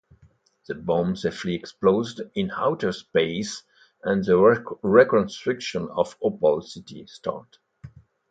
[0.67, 3.61] The bomb safely exploded in outer space,
[4.01, 7.59] and the reconstruction of Opal City started.